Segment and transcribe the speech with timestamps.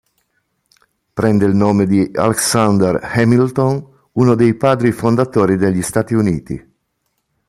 [1.13, 6.73] Prende il nome di Alexander Hamilton, uno dei Padri fondatori degli Stati Uniti.